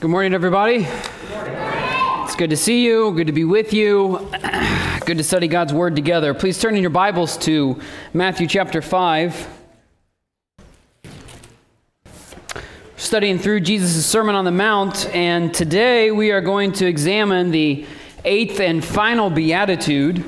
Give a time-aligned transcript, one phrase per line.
[0.00, 0.86] Good morning, everybody.
[2.24, 4.28] It's good to see you, good to be with you,
[5.06, 6.34] good to study God's Word together.
[6.34, 7.80] Please turn in your Bibles to
[8.12, 9.48] Matthew chapter 5.
[12.96, 17.86] Studying through Jesus' Sermon on the Mount, and today we are going to examine the
[18.24, 20.22] eighth and final beatitude.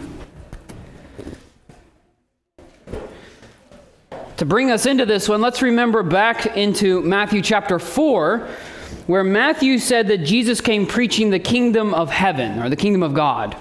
[4.39, 8.49] To bring us into this one, let's remember back into Matthew chapter 4
[9.07, 13.15] where Matthew said that Jesus came preaching the kingdom of heaven or the kingdom of
[13.15, 13.57] God.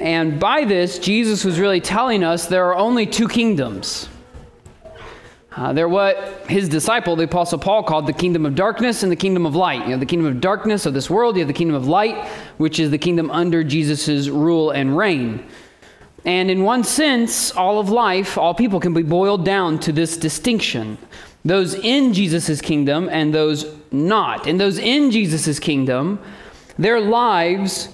[0.00, 4.08] And by this, Jesus was really telling us there are only two kingdoms.
[5.52, 9.16] Uh, they're what his disciple, the Apostle Paul, called the kingdom of darkness and the
[9.16, 9.84] kingdom of light.
[9.84, 12.26] You have the kingdom of darkness of this world, you have the kingdom of light,
[12.58, 15.46] which is the kingdom under Jesus' rule and reign.
[16.26, 20.16] And in one sense, all of life, all people can be boiled down to this
[20.16, 20.98] distinction
[21.46, 24.48] those in Jesus' kingdom and those not.
[24.48, 26.18] And those in Jesus' kingdom,
[26.76, 27.88] their lives,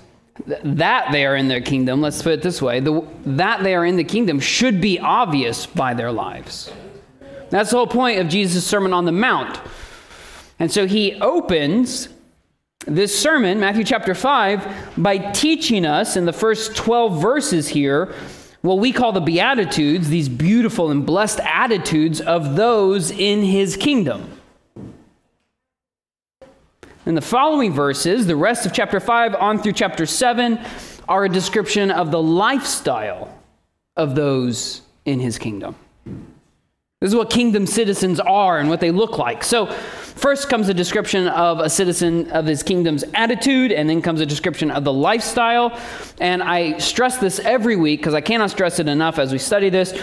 [0.46, 3.84] that they are in their kingdom, let's put it this way, the, that they are
[3.84, 6.72] in the kingdom should be obvious by their lives.
[7.50, 9.60] That's the whole point of Jesus' Sermon on the Mount.
[10.58, 12.08] And so he opens
[12.86, 18.14] this sermon, Matthew chapter 5, by teaching us in the first 12 verses here
[18.62, 24.38] what we call the Beatitudes, these beautiful and blessed attitudes of those in his kingdom.
[27.04, 30.60] In the following verses, the rest of chapter 5 on through chapter 7
[31.08, 33.36] are a description of the lifestyle
[33.96, 35.74] of those in his kingdom.
[37.00, 39.42] This is what kingdom citizens are and what they look like.
[39.42, 39.76] So,
[40.14, 44.26] first comes a description of a citizen of his kingdom's attitude, and then comes a
[44.26, 45.78] description of the lifestyle.
[46.20, 49.70] And I stress this every week because I cannot stress it enough as we study
[49.70, 49.98] this.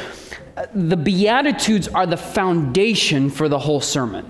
[0.74, 4.30] The Beatitudes are the foundation for the whole sermon,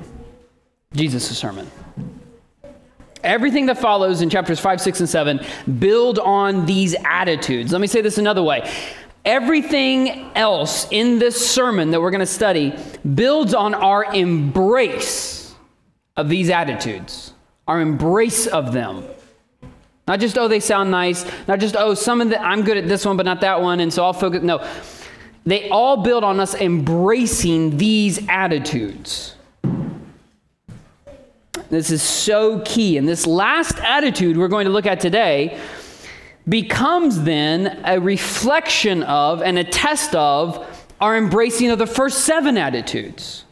[0.93, 1.69] Jesus' sermon.
[3.23, 5.45] Everything that follows in chapters 5, 6, and 7
[5.79, 7.71] build on these attitudes.
[7.71, 8.69] Let me say this another way
[9.25, 12.73] Everything else in this sermon that we're going to study
[13.15, 15.38] builds on our embrace
[16.19, 17.33] of these attitudes,
[17.65, 19.05] our embrace of them.
[20.05, 21.25] Not just, oh, they sound nice.
[21.47, 23.79] Not just, oh, some of the, I'm good at this one, but not that one,
[23.79, 24.43] and so I'll focus.
[24.43, 24.67] No.
[25.45, 29.35] They all build on us embracing these attitudes.
[31.69, 32.97] This is so key.
[32.97, 35.57] And this last attitude we're going to look at today
[36.49, 40.67] becomes then a reflection of and a test of
[40.99, 43.45] our embracing of the first seven attitudes.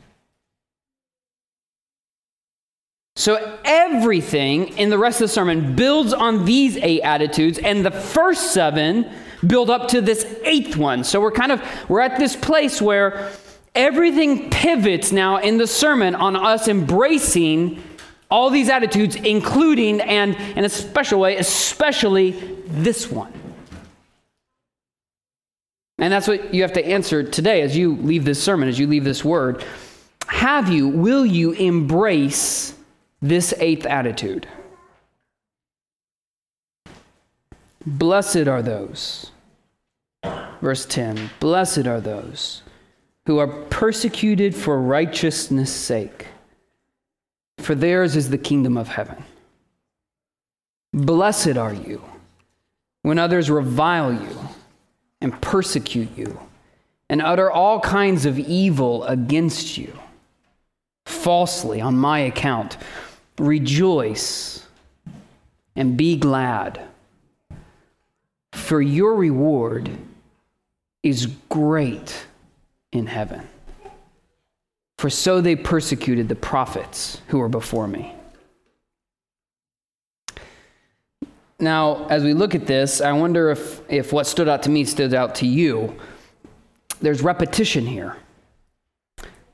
[3.18, 7.90] So everything in the rest of the sermon builds on these eight attitudes, and the
[7.90, 9.12] first seven
[9.46, 11.04] build up to this eighth one.
[11.04, 13.32] So we're kind of we're at this place where
[13.74, 17.82] everything pivots now in the sermon on us embracing
[18.30, 22.32] all these attitudes, including and in a special way, especially
[22.68, 23.34] this one.
[25.98, 28.86] And that's what you have to answer today as you leave this sermon, as you
[28.86, 29.66] leave this word.
[30.28, 32.77] Have you, will you embrace
[33.22, 34.48] this eighth attitude?
[37.86, 39.32] Blessed are those,
[40.62, 42.64] verse 10 Blessed are those
[43.26, 46.28] who are persecuted for righteousness' sake
[47.68, 49.24] for theirs is the kingdom of heaven.
[50.94, 52.02] Blessed are you
[53.02, 54.40] when others revile you
[55.22, 56.40] and persecute you
[57.10, 59.98] and utter all kinds of evil against you
[61.06, 62.78] falsely on my account.
[63.40, 64.66] Rejoice
[65.76, 66.82] and be glad,
[68.54, 69.92] for your reward
[71.04, 72.26] is great
[72.92, 73.48] in heaven.
[74.98, 78.16] For so they persecuted the prophets who were before me.
[81.60, 84.86] Now, as we look at this, I wonder if, if what stood out to me
[84.86, 85.96] stood out to you.
[87.00, 88.16] There's repetition here.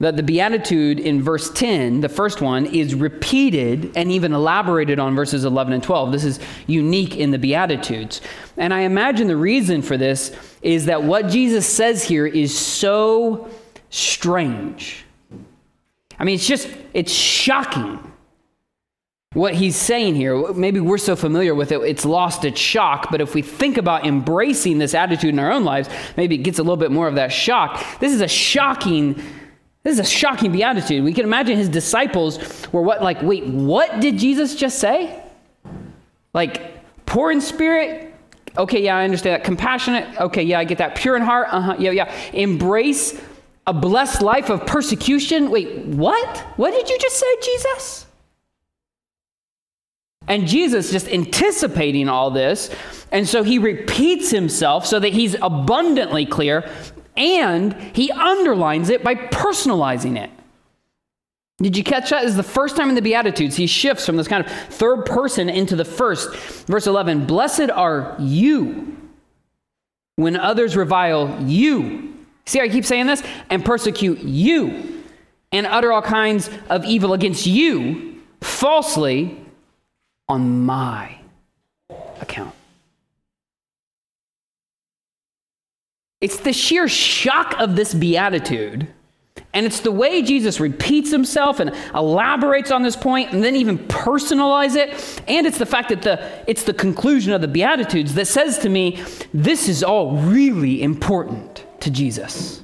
[0.03, 5.15] That the Beatitude in verse 10, the first one, is repeated and even elaborated on
[5.15, 6.11] verses 11 and 12.
[6.11, 8.21] This is unique in the Beatitudes.
[8.57, 13.49] And I imagine the reason for this is that what Jesus says here is so
[13.89, 15.03] strange
[16.19, 17.99] I mean, it's just, it's shocking
[19.33, 20.53] what he's saying here.
[20.53, 23.09] Maybe we're so familiar with it, it's lost its shock.
[23.11, 26.59] But if we think about embracing this attitude in our own lives, maybe it gets
[26.59, 27.83] a little bit more of that shock.
[27.99, 29.21] This is a shocking.
[29.83, 31.03] This is a shocking beatitude.
[31.03, 32.39] We can imagine his disciples
[32.71, 35.21] were what, like, wait, what did Jesus just say?
[36.33, 38.13] Like, poor in spirit?
[38.57, 39.45] Okay, yeah, I understand that.
[39.45, 40.21] Compassionate?
[40.21, 40.95] Okay, yeah, I get that.
[40.95, 41.47] Pure in heart?
[41.51, 42.13] Uh huh, yeah, yeah.
[42.31, 43.21] Embrace
[43.67, 45.49] a blessed life of persecution?
[45.49, 46.37] Wait, what?
[46.55, 48.05] What did you just say, Jesus?
[50.27, 52.69] And Jesus just anticipating all this.
[53.11, 56.69] And so he repeats himself so that he's abundantly clear
[57.15, 60.29] and he underlines it by personalizing it.
[61.59, 62.21] Did you catch that?
[62.21, 65.05] This is the first time in the Beatitudes he shifts from this kind of third
[65.05, 66.35] person into the first.
[66.65, 68.97] Verse 11 Blessed are you
[70.15, 72.13] when others revile you.
[72.45, 73.23] See I keep saying this?
[73.49, 75.03] And persecute you
[75.51, 79.39] and utter all kinds of evil against you falsely
[80.27, 81.17] on my
[82.19, 82.53] account.
[86.23, 88.87] It's the sheer shock of this beatitude.
[89.53, 93.77] And it's the way Jesus repeats himself and elaborates on this point and then even
[93.77, 95.21] personalize it.
[95.27, 98.69] And it's the fact that the, it's the conclusion of the Beatitudes that says to
[98.69, 99.03] me,
[99.33, 102.61] this is all really important to Jesus.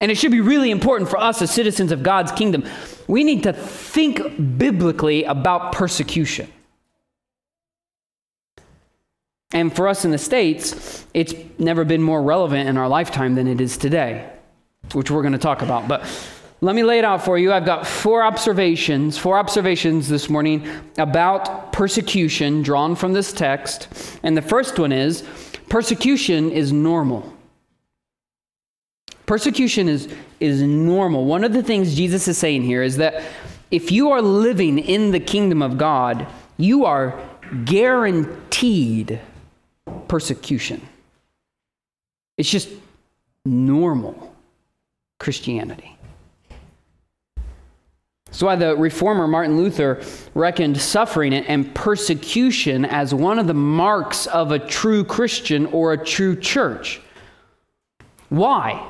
[0.00, 2.64] And it should be really important for us as citizens of God's kingdom.
[3.08, 6.48] We need to think biblically about persecution.
[9.52, 13.46] And for us in the States, it's never been more relevant in our lifetime than
[13.46, 14.28] it is today,
[14.92, 15.86] which we're going to talk about.
[15.86, 16.04] But
[16.60, 17.52] let me lay it out for you.
[17.52, 23.88] I've got four observations, four observations this morning about persecution drawn from this text.
[24.22, 25.22] And the first one is
[25.68, 27.32] persecution is normal.
[29.26, 30.08] Persecution is,
[30.40, 31.24] is normal.
[31.24, 33.22] One of the things Jesus is saying here is that
[33.70, 36.26] if you are living in the kingdom of God,
[36.56, 37.20] you are
[37.64, 39.20] guaranteed
[40.08, 40.80] persecution.
[42.36, 42.68] It's just
[43.44, 44.34] normal
[45.18, 45.96] Christianity.
[48.26, 50.02] That's why the reformer Martin Luther
[50.34, 56.04] reckoned suffering and persecution as one of the marks of a true Christian or a
[56.04, 57.00] true church.
[58.28, 58.86] Why?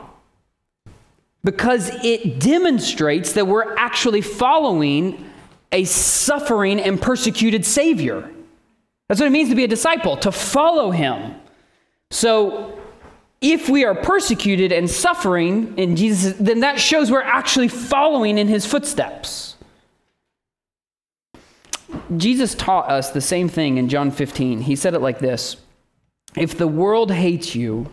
[1.45, 5.31] Because it demonstrates that we're actually following
[5.71, 8.29] a suffering and persecuted Savior.
[9.09, 11.35] That's what it means to be a disciple, to follow him.
[12.11, 12.79] So,
[13.41, 18.49] if we are persecuted and suffering in Jesus, then that shows we're actually following in
[18.49, 19.57] his footsteps.
[22.17, 24.63] Jesus taught us the same thing in John 15.
[24.63, 25.57] He said it like this
[26.35, 27.91] If the world hates you,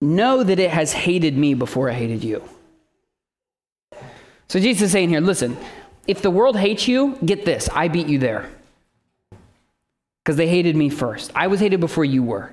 [0.00, 2.42] know that it has hated me before it hated you.
[4.48, 5.56] So Jesus is saying here, listen,
[6.06, 8.48] if the world hates you, get this, I beat you there
[10.28, 11.32] because they hated me first.
[11.34, 12.52] I was hated before you were.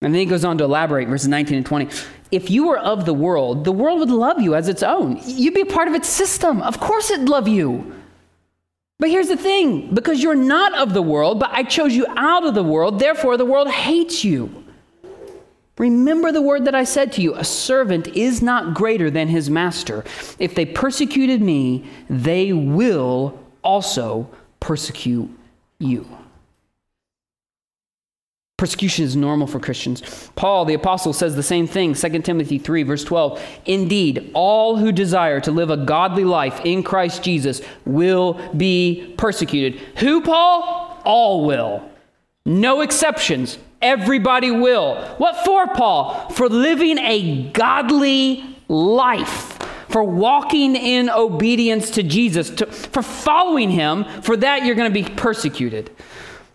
[0.00, 1.88] And then he goes on to elaborate, verses 19 and 20.
[2.30, 5.18] If you were of the world, the world would love you as its own.
[5.24, 6.62] You'd be a part of its system.
[6.62, 7.96] Of course, it'd love you.
[9.00, 12.46] But here's the thing because you're not of the world, but I chose you out
[12.46, 14.64] of the world, therefore the world hates you.
[15.78, 19.50] Remember the word that I said to you a servant is not greater than his
[19.50, 20.04] master.
[20.38, 25.33] If they persecuted me, they will also persecute
[25.78, 26.06] you.
[28.56, 30.30] Persecution is normal for Christians.
[30.36, 33.42] Paul, the apostle, says the same thing, 2 Timothy 3, verse 12.
[33.66, 39.80] Indeed, all who desire to live a godly life in Christ Jesus will be persecuted.
[39.98, 41.00] Who, Paul?
[41.04, 41.82] All will.
[42.46, 43.58] No exceptions.
[43.82, 45.04] Everybody will.
[45.18, 46.30] What for, Paul?
[46.30, 49.58] For living a godly life
[49.88, 55.02] for walking in obedience to Jesus, to, for following him, for that you're going to
[55.02, 55.90] be persecuted.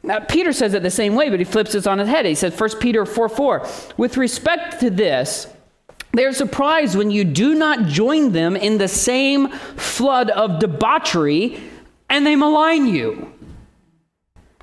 [0.03, 2.25] Now, Peter says it the same way, but he flips this on his head.
[2.25, 3.67] He said, 1 Peter 4 4,
[3.97, 5.47] with respect to this,
[6.11, 11.61] they're surprised when you do not join them in the same flood of debauchery
[12.09, 13.31] and they malign you.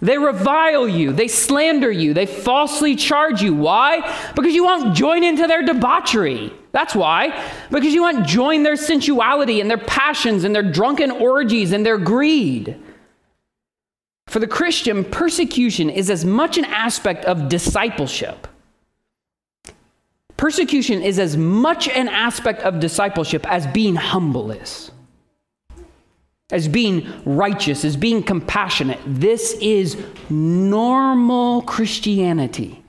[0.03, 3.55] They revile you, they slander you, they falsely charge you.
[3.55, 4.01] Why?
[4.35, 6.53] Because you won't join into their debauchery.
[6.73, 7.43] That's why.
[7.71, 11.97] Because you won't join their sensuality and their passions and their drunken orgies and their
[11.97, 12.79] greed.
[14.27, 18.47] For the Christian, persecution is as much an aspect of discipleship.
[20.37, 24.91] Persecution is as much an aspect of discipleship as being humble is
[26.51, 29.01] as being righteous, as being compassionate.
[29.05, 29.97] This is
[30.31, 32.83] normal Christianity.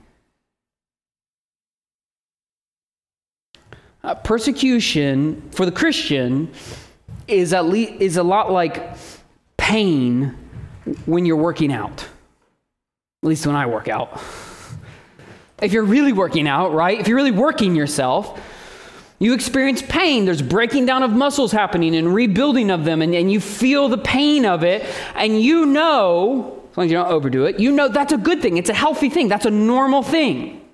[4.04, 6.50] Uh, persecution for the Christian
[7.26, 8.96] is, at le- is a lot like
[9.56, 10.36] pain
[11.04, 12.02] when you're working out.
[13.22, 14.22] At least when I work out.
[15.60, 17.00] If you're really working out, right?
[17.00, 18.40] If you're really working yourself,
[19.18, 20.24] you experience pain.
[20.24, 23.98] There's breaking down of muscles happening and rebuilding of them, and, and you feel the
[23.98, 27.88] pain of it, and you know, as long as you don't overdo it, you know
[27.88, 28.56] that's a good thing.
[28.56, 29.28] It's a healthy thing.
[29.28, 30.64] That's a normal thing.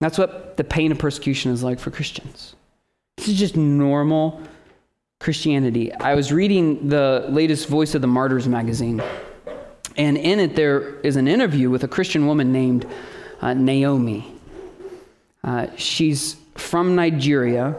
[0.00, 2.56] That's what the pain of persecution is like for Christians.
[3.18, 4.40] This is just normal
[5.20, 5.92] Christianity.
[5.92, 9.02] I was reading the latest Voice of the Martyrs magazine,
[9.96, 12.86] and in it there is an interview with a Christian woman named
[13.42, 14.26] uh, Naomi.
[15.44, 17.76] Uh, she's from Nigeria.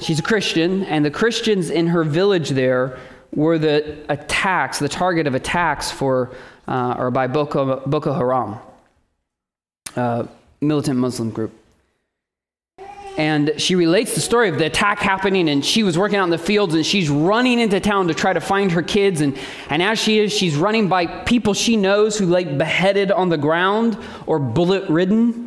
[0.00, 2.98] She's a Christian, and the Christians in her village there
[3.34, 6.34] were the attacks, the target of attacks for,
[6.68, 8.58] uh, or by Boko, Boko Haram,
[9.96, 10.26] uh,
[10.60, 11.52] militant Muslim group
[13.16, 16.30] and she relates the story of the attack happening and she was working out in
[16.30, 19.38] the fields and she's running into town to try to find her kids and,
[19.70, 23.38] and as she is she's running by people she knows who lay beheaded on the
[23.38, 25.45] ground or bullet ridden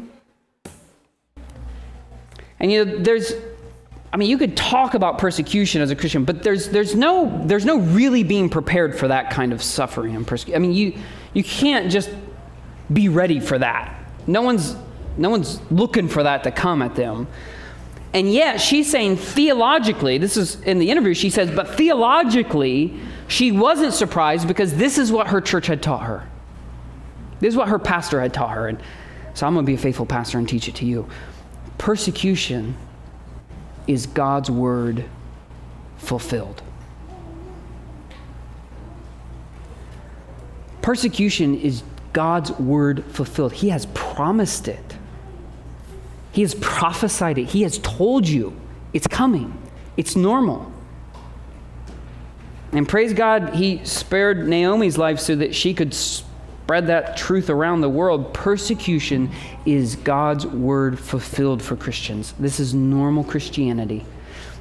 [2.60, 3.34] and you know there's
[4.12, 7.66] i mean you could talk about persecution as a christian but there's there's no there's
[7.66, 10.94] no really being prepared for that kind of suffering and persecution i mean you
[11.34, 12.10] you can't just
[12.92, 13.96] be ready for that
[14.28, 14.76] no one's
[15.18, 17.28] no one's looking for that to come at them
[18.14, 23.52] and yet she's saying theologically, this is in the interview, she says, but theologically, she
[23.52, 26.28] wasn't surprised because this is what her church had taught her.
[27.40, 28.68] This is what her pastor had taught her.
[28.68, 28.80] And
[29.36, 31.08] so I'm going to be a faithful pastor and teach it to you.
[31.80, 32.76] Persecution
[33.88, 35.06] is God's word
[35.98, 36.62] fulfilled.
[40.84, 41.82] Persecution is
[42.14, 43.54] God's word fulfilled.
[43.54, 44.98] He has promised it.
[46.32, 47.50] He has prophesied it.
[47.50, 48.60] He has told you
[48.94, 49.58] it's coming.
[49.98, 50.72] It's normal.
[52.72, 55.94] And praise God, he spared Naomi's life so that she could
[56.70, 58.32] spread that truth around the world.
[58.32, 59.32] Persecution
[59.66, 62.36] is God's word fulfilled for Christians.
[62.38, 64.06] This is normal Christianity.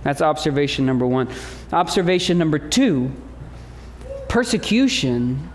[0.04, 1.28] That's observation number one.
[1.70, 3.12] Observation number two
[4.26, 5.50] persecution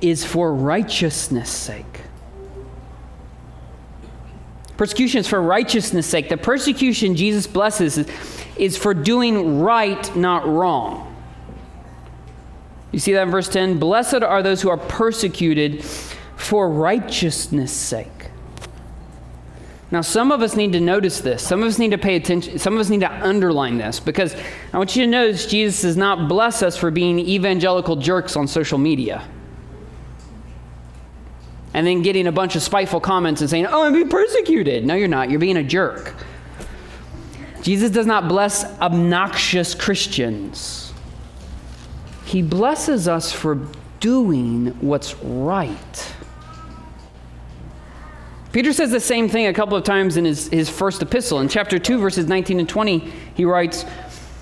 [0.00, 2.00] is for righteousness' sake.
[4.76, 6.28] Persecution is for righteousness' sake.
[6.28, 7.96] The persecution Jesus blesses
[8.56, 11.05] is, for doing right, not wrong.
[12.96, 13.78] You see that in verse 10?
[13.78, 18.30] Blessed are those who are persecuted for righteousness' sake.
[19.90, 21.46] Now, some of us need to notice this.
[21.46, 22.58] Some of us need to pay attention.
[22.58, 24.34] Some of us need to underline this because
[24.72, 28.48] I want you to notice Jesus does not bless us for being evangelical jerks on
[28.48, 29.28] social media
[31.74, 34.86] and then getting a bunch of spiteful comments and saying, Oh, I'm being persecuted.
[34.86, 35.28] No, you're not.
[35.28, 36.14] You're being a jerk.
[37.60, 40.85] Jesus does not bless obnoxious Christians,
[42.26, 43.60] He blesses us for
[44.00, 46.14] doing what's right.
[48.50, 51.38] Peter says the same thing a couple of times in his, his first epistle.
[51.38, 52.98] In chapter 2, verses 19 and 20,
[53.34, 53.84] he writes,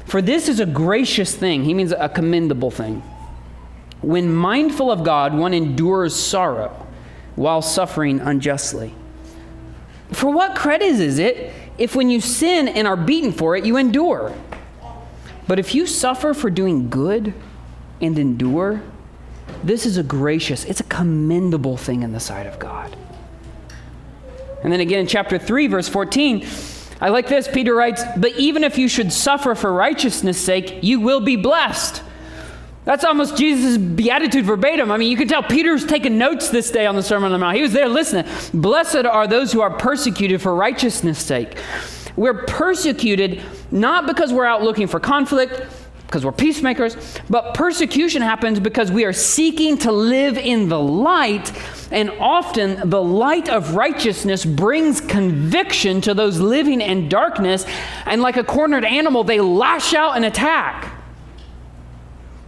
[0.07, 1.65] For this is a gracious thing.
[1.65, 3.03] He means a commendable thing.
[4.01, 6.87] When mindful of God, one endures sorrow
[7.37, 8.95] while suffering unjustly.
[10.11, 13.77] For what credit is it if when you sin and are beaten for it, you
[13.77, 14.35] endure?
[15.47, 17.35] But if you suffer for doing good
[18.05, 18.83] and endure,
[19.63, 22.97] this is a gracious, it's a commendable thing in the sight of God.
[24.63, 26.47] And then again in chapter 3, verse 14,
[27.01, 27.49] I like this.
[27.49, 32.03] Peter writes, But even if you should suffer for righteousness' sake, you will be blessed.
[32.85, 34.91] That's almost Jesus' beatitude verbatim.
[34.91, 37.39] I mean, you can tell Peter's taking notes this day on the Sermon on the
[37.39, 37.57] Mount.
[37.57, 38.31] He was there listening.
[38.53, 41.59] Blessed are those who are persecuted for righteousness' sake.
[42.17, 45.67] We're persecuted not because we're out looking for conflict,
[46.15, 46.97] because we're peacemakers,
[47.29, 51.51] but persecution happens because we are seeking to live in the light,
[51.91, 57.67] and often the light of righteousness brings conviction to those living in darkness,
[58.07, 60.95] and like a cornered animal, they lash out and attack.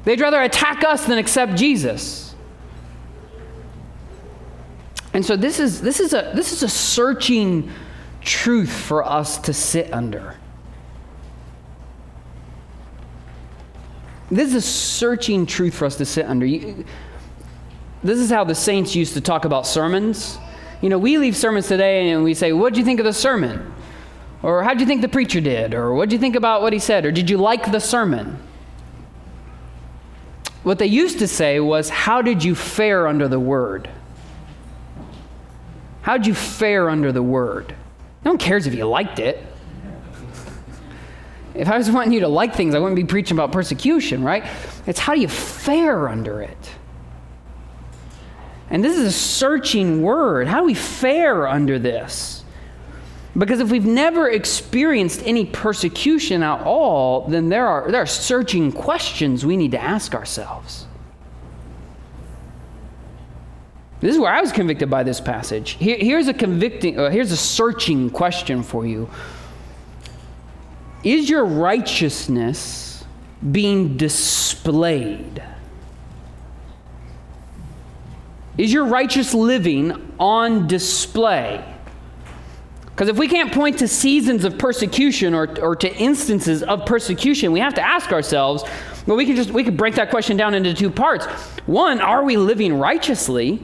[0.04, 2.36] They'd rather attack us than accept Jesus.
[5.12, 7.72] And so this is, this is, a, this is a searching
[8.20, 10.36] truth for us to sit under.
[14.30, 16.44] This is a searching truth for us to sit under.
[16.44, 16.84] You,
[18.02, 20.38] this is how the saints used to talk about sermons.
[20.80, 23.12] You know, we leave sermons today and we say, What did you think of the
[23.12, 23.72] sermon?
[24.42, 25.74] Or how did you think the preacher did?
[25.74, 27.06] Or what did you think about what he said?
[27.06, 28.38] Or did you like the sermon?
[30.62, 33.88] What they used to say was, How did you fare under the word?
[36.02, 37.74] How did you fare under the word?
[38.24, 39.44] No one cares if you liked it.
[41.56, 44.44] If I was wanting you to like things, I wouldn't be preaching about persecution, right?
[44.86, 46.70] It's how do you fare under it?
[48.68, 50.48] And this is a searching word.
[50.48, 52.44] How do we fare under this?
[53.36, 58.72] Because if we've never experienced any persecution at all, then there are, there are searching
[58.72, 60.86] questions we need to ask ourselves.
[64.00, 65.72] This is where I was convicted by this passage.
[65.72, 69.08] Here, here's a convicting, uh, here's a searching question for you.
[71.06, 73.04] Is your righteousness
[73.52, 75.40] being displayed?
[78.58, 81.64] Is your righteous living on display?
[82.86, 87.52] Because if we can't point to seasons of persecution or, or to instances of persecution,
[87.52, 88.64] we have to ask ourselves,
[89.06, 91.26] well, we can just we could break that question down into two parts.
[91.66, 93.62] One, are we living righteously?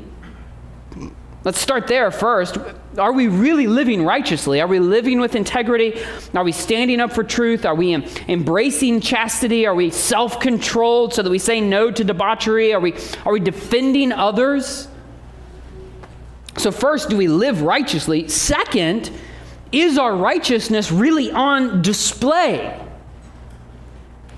[1.42, 2.56] Let's start there first.
[2.99, 4.61] Are we really living righteously?
[4.61, 6.02] Are we living with integrity?
[6.34, 7.64] Are we standing up for truth?
[7.64, 9.66] Are we em- embracing chastity?
[9.66, 12.75] Are we self controlled so that we say no to debauchery?
[12.75, 12.94] Are we,
[13.25, 14.88] are we defending others?
[16.58, 18.28] So, first, do we live righteously?
[18.28, 19.11] Second,
[19.72, 22.78] is our righteousness really on display?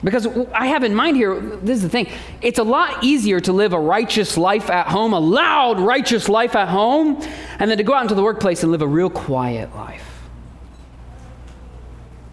[0.05, 2.11] Because I have in mind here, this is the thing,
[2.43, 6.55] it's a lot easier to live a righteous life at home, a loud, righteous life
[6.55, 7.23] at home,
[7.59, 10.07] and then to go out into the workplace and live a real quiet life.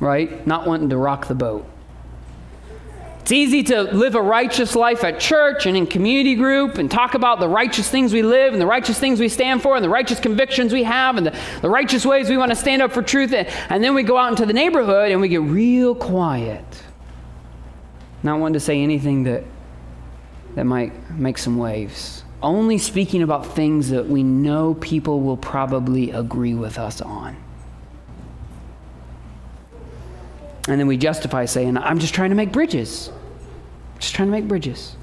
[0.02, 0.46] Right?
[0.46, 1.66] Not wanting to rock the boat.
[3.22, 7.14] It's easy to live a righteous life at church and in community group and talk
[7.14, 9.90] about the righteous things we live and the righteous things we stand for and the
[9.90, 13.02] righteous convictions we have and the, the righteous ways we want to stand up for
[13.02, 13.32] truth.
[13.32, 16.66] And, and then we go out into the neighborhood and we get real quiet.
[18.24, 19.44] Not wanting to say anything that,
[20.56, 22.24] that might make some waves.
[22.42, 27.36] Only speaking about things that we know people will probably agree with us on.
[30.68, 33.12] And then we justify saying, I'm just trying to make bridges.
[34.00, 34.96] Just trying to make bridges.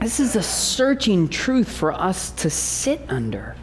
[0.00, 3.54] This is a searching truth for us to sit under.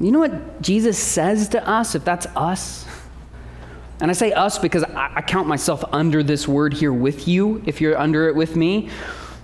[0.00, 2.86] You know what Jesus says to us, if that's us?
[4.00, 7.62] And I say us because I, I, count myself under this word here with you,
[7.66, 8.88] if you're under it with me.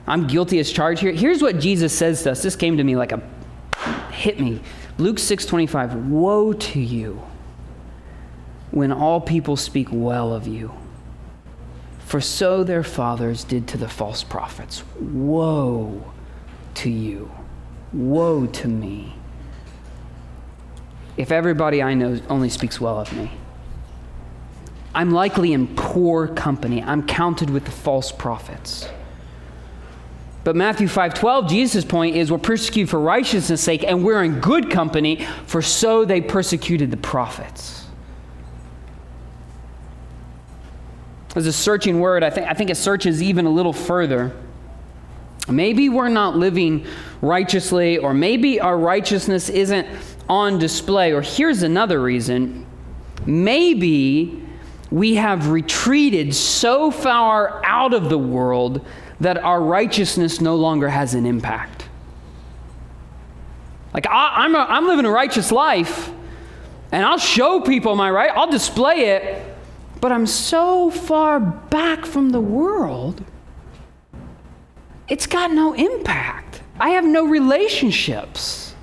[0.06, 1.12] I'm guilty as charged here.
[1.12, 2.42] Here's what Jesus says to us.
[2.42, 3.22] This came to me like a
[4.12, 4.60] hit me.
[4.98, 6.08] Luke 6:25.
[6.08, 7.22] Woe to you
[8.70, 10.72] when all people speak well of you.
[11.98, 14.84] For so their fathers did to the false prophets.
[15.00, 16.12] Woe
[16.74, 17.30] to you.
[17.92, 19.16] Woe to me.
[21.16, 23.32] If everybody I know only speaks well of me.
[24.96, 26.82] I'm likely in poor company.
[26.82, 28.88] I'm counted with the false prophets.
[30.42, 34.70] But Matthew 5:12, Jesus' point is we're persecuted for righteousness' sake, and we're in good
[34.70, 37.84] company, for so they persecuted the prophets.
[41.34, 44.32] As a searching word, I think, I think it searches even a little further.
[45.46, 46.86] Maybe we're not living
[47.20, 49.86] righteously, or maybe our righteousness isn't
[50.26, 51.12] on display.
[51.12, 52.64] Or here's another reason
[53.26, 54.45] maybe
[54.90, 58.84] we have retreated so far out of the world
[59.20, 61.88] that our righteousness no longer has an impact.
[63.92, 66.12] Like, I, am I'm, I'm living a righteous life,
[66.92, 69.56] and I'll show people my right, I'll display it,
[70.00, 73.24] but I'm so far back from the world,
[75.08, 76.62] it's got no impact.
[76.78, 78.74] I have no relationships.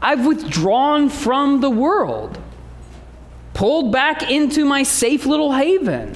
[0.00, 2.38] I've withdrawn from the world
[3.54, 6.14] pulled back into my safe little haven.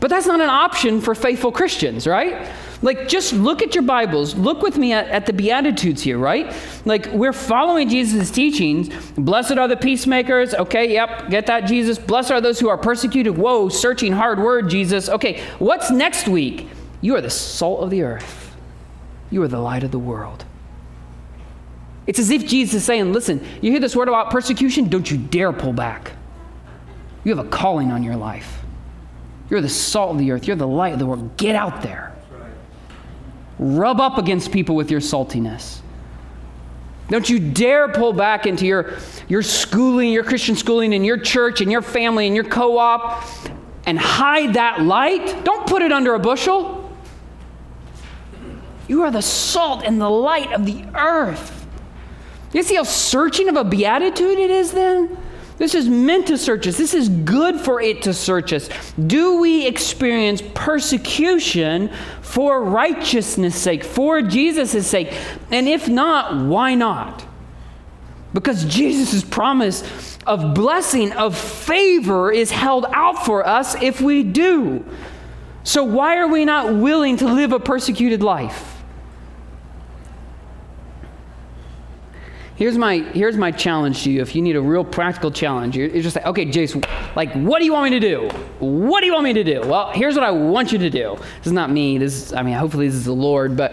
[0.00, 2.48] But that's not an option for faithful Christians, right?
[2.82, 4.34] Like, just look at your Bibles.
[4.34, 6.54] Look with me at, at, the Beatitudes here, right?
[6.84, 8.88] Like, we're following Jesus' teachings.
[9.12, 10.54] Blessed are the peacemakers.
[10.54, 11.98] Okay, yep, get that, Jesus.
[11.98, 13.36] Blessed are those who are persecuted.
[13.36, 15.08] Whoa, searching hard word, Jesus.
[15.08, 16.68] Okay, what's next week?
[17.00, 18.54] You are the salt of the earth,
[19.30, 20.44] you are the light of the world.
[22.06, 24.88] It's as if Jesus is saying, Listen, you hear this word about persecution?
[24.88, 26.12] Don't you dare pull back.
[27.24, 28.62] You have a calling on your life.
[29.50, 31.36] You're the salt of the earth, you're the light of the world.
[31.36, 32.12] Get out there.
[33.58, 35.80] Rub up against people with your saltiness.
[37.08, 38.94] Don't you dare pull back into your,
[39.28, 43.24] your schooling, your Christian schooling, and your church, and your family, and your co op,
[43.86, 45.44] and hide that light.
[45.44, 46.82] Don't put it under a bushel.
[48.88, 51.55] You are the salt and the light of the earth.
[52.52, 55.16] You see how searching of a beatitude it is then?
[55.58, 56.76] This is meant to search us.
[56.76, 58.68] This is good for it to search us.
[59.06, 65.14] Do we experience persecution for righteousness' sake, for Jesus' sake?
[65.50, 67.24] And if not, why not?
[68.34, 74.84] Because Jesus' promise of blessing, of favor, is held out for us if we do.
[75.64, 78.75] So, why are we not willing to live a persecuted life?
[82.56, 84.22] Here's my, here's my challenge to you.
[84.22, 86.74] If you need a real practical challenge, you're, you're just like, okay, Jace,
[87.14, 88.28] like, what do you want me to do?
[88.60, 89.60] What do you want me to do?
[89.60, 91.16] Well, here's what I want you to do.
[91.18, 91.98] This is not me.
[91.98, 93.72] This is, I mean, hopefully this is the Lord, but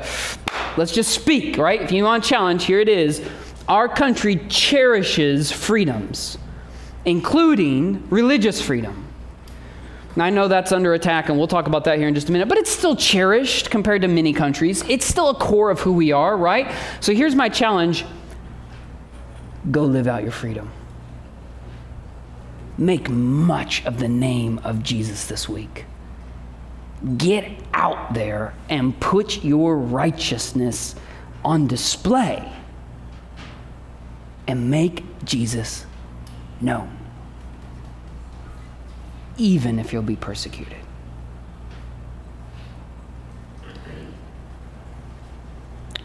[0.75, 1.81] let's just speak, right?
[1.81, 3.25] If you want a challenge, here it is.
[3.67, 6.37] our country cherishes freedoms,
[7.05, 9.07] including religious freedom.
[10.15, 12.31] Now, I know that's under attack, and we'll talk about that here in just a
[12.31, 14.83] minute, but it's still cherished compared to many countries.
[14.87, 16.71] It's still a core of who we are, right?
[16.99, 18.05] So here's my challenge
[19.71, 20.71] go live out your freedom.
[22.77, 25.85] Make much of the name of Jesus this week.
[27.17, 30.95] Get out there and put your righteousness
[31.43, 32.51] on display
[34.47, 35.85] and make Jesus
[36.61, 36.97] known
[39.37, 40.77] even if you'll be persecuted.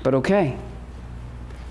[0.02, 0.56] But okay,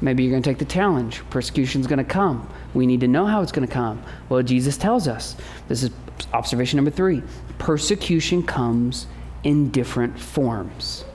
[0.01, 1.21] maybe you're going to take the challenge.
[1.29, 2.49] Persecution's going to come.
[2.73, 4.01] We need to know how it's going to come.
[4.29, 5.35] Well, Jesus tells us
[5.67, 5.91] this is
[6.33, 7.23] observation number three
[7.59, 9.07] persecution comes
[9.43, 11.05] in different forms.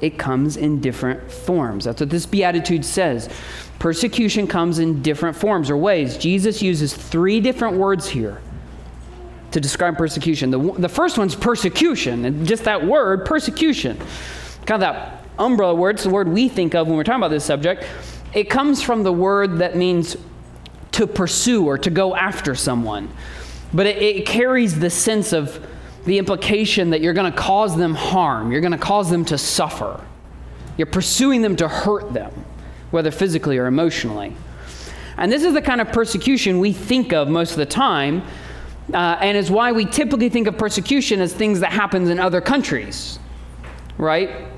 [0.00, 1.84] It comes in different forms.
[1.84, 3.28] That's what this beatitude says.
[3.78, 6.18] Persecution comes in different forms or ways.
[6.18, 8.40] Jesus uses three different words here
[9.52, 10.50] to describe persecution.
[10.50, 13.96] The, the first one's persecution, and just that word, persecution.
[14.66, 17.30] Kind of that umbrella word, it's the word we think of when we're talking about
[17.30, 17.84] this subject.
[18.32, 20.16] It comes from the word that means
[20.92, 23.10] to pursue or to go after someone.
[23.72, 25.64] But it, it carries the sense of
[26.04, 29.38] the implication that you're going to cause them harm, you're going to cause them to
[29.38, 30.04] suffer.
[30.76, 32.32] You're pursuing them to hurt them,
[32.90, 34.36] whether physically or emotionally.
[35.16, 38.22] And this is the kind of persecution we think of most of the time
[38.92, 42.40] uh, and is why we typically think of persecution as things that happens in other
[42.40, 43.18] countries,
[43.96, 44.48] right?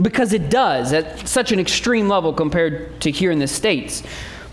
[0.00, 4.02] Because it does at such an extreme level compared to here in the States.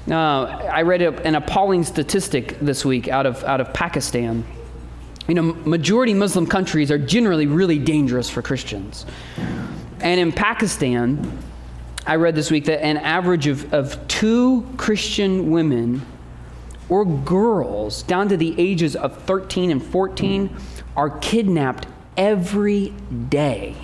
[0.10, 4.43] Uh, I read an appalling statistic this week out of, out of Pakistan.
[5.28, 9.06] You know, majority Muslim countries are generally really dangerous for Christians.
[10.02, 11.38] And in Pakistan,
[12.08, 16.02] I read this week that an average of, of two Christian women
[16.89, 20.56] or girls down to the ages of 13 and 14
[20.97, 22.89] are kidnapped every
[23.30, 23.75] day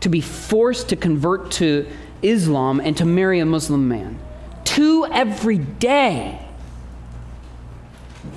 [0.00, 1.86] to be forced to convert to
[2.22, 4.18] Islam and to marry a Muslim man.
[4.64, 6.40] Two every day.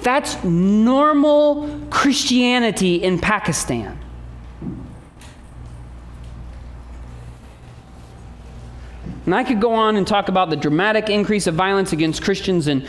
[0.01, 3.99] That's normal Christianity in Pakistan.
[9.25, 12.67] And I could go on and talk about the dramatic increase of violence against Christians
[12.67, 12.85] in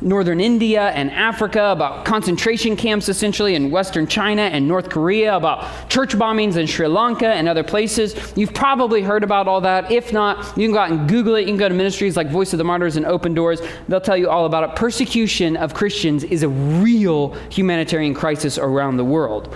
[0.00, 5.88] northern India and Africa, about concentration camps essentially in western China and North Korea, about
[5.88, 8.32] church bombings in Sri Lanka and other places.
[8.36, 9.90] You've probably heard about all that.
[9.90, 11.40] If not, you can go out and Google it.
[11.40, 13.60] You can go to ministries like Voice of the Martyrs and Open Doors.
[13.88, 14.76] They'll tell you all about it.
[14.76, 19.54] Persecution of Christians is a real humanitarian crisis around the world.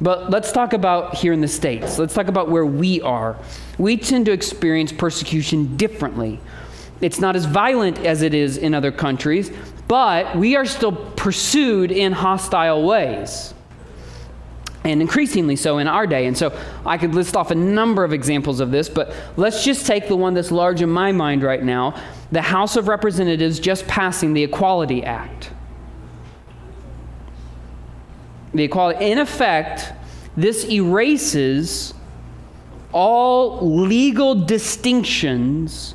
[0.00, 1.98] But let's talk about here in the States.
[1.98, 3.38] Let's talk about where we are.
[3.78, 6.40] We tend to experience persecution differently.
[7.00, 9.50] It's not as violent as it is in other countries,
[9.88, 13.54] but we are still pursued in hostile ways.
[14.84, 16.26] And increasingly so in our day.
[16.26, 19.86] And so I could list off a number of examples of this, but let's just
[19.86, 22.00] take the one that's large in my mind right now
[22.32, 25.52] the House of Representatives just passing the Equality Act
[28.54, 29.10] the equality.
[29.10, 29.92] In effect,
[30.36, 31.94] this erases
[32.92, 35.94] all legal distinctions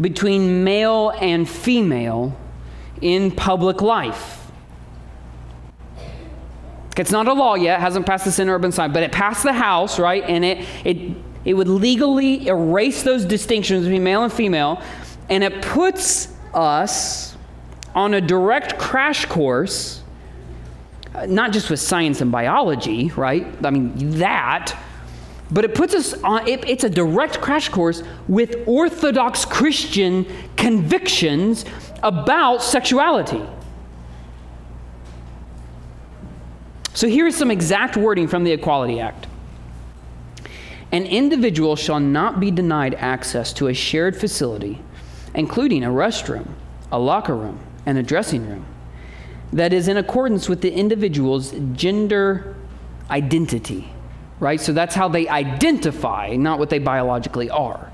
[0.00, 2.36] between male and female
[3.02, 4.38] in public life.
[6.96, 9.52] It's not a law yet, hasn't passed the Senate urban side, but it passed the
[9.52, 10.22] House, right?
[10.24, 14.82] And it, it, it would legally erase those distinctions between male and female,
[15.28, 17.36] and it puts us
[17.94, 20.02] on a direct crash course
[21.14, 23.46] uh, not just with science and biology, right?
[23.64, 24.78] I mean, that.
[25.52, 31.66] But it puts us on, it, it's a direct crash course with Orthodox Christian convictions
[32.02, 33.42] about sexuality.
[36.94, 39.26] So here is some exact wording from the Equality Act.
[40.90, 44.80] An individual shall not be denied access to a shared facility,
[45.34, 46.48] including a restroom,
[46.90, 48.66] a locker room, and a dressing room
[49.52, 52.56] that is in accordance with the individual's gender
[53.10, 53.91] identity,
[54.42, 54.60] right?
[54.60, 57.92] So that's how they identify, not what they biologically are.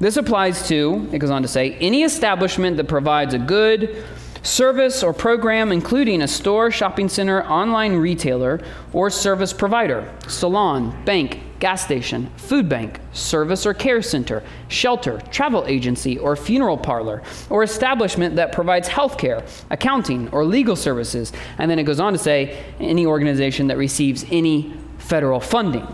[0.00, 4.02] This applies to, it goes on to say, any establishment that provides a good,
[4.42, 8.58] service or program, including a store, shopping center, online retailer,
[8.94, 15.66] or service provider, salon, bank, gas station, food bank, service or care center, shelter, travel
[15.66, 21.34] agency, or funeral parlor, or establishment that provides health care, accounting, or legal services.
[21.58, 24.74] And then it goes on to say any organization that receives any
[25.10, 25.86] federal funding.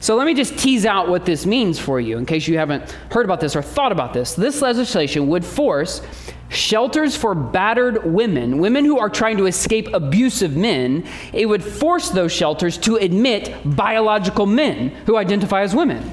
[0.00, 2.92] So let me just tease out what this means for you in case you haven't
[3.10, 4.34] heard about this or thought about this.
[4.34, 6.02] This legislation would force
[6.50, 12.10] shelters for battered women, women who are trying to escape abusive men, it would force
[12.10, 16.12] those shelters to admit biological men who identify as women.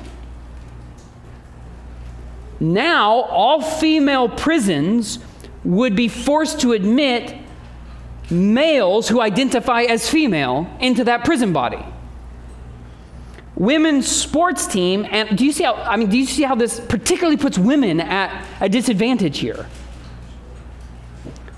[2.59, 5.19] Now, all female prisons
[5.63, 7.35] would be forced to admit
[8.31, 11.85] males who identify as female into that prison body
[13.55, 16.79] women's sports team and do you see how i mean do you see how this
[16.79, 19.65] particularly puts women at a disadvantage here?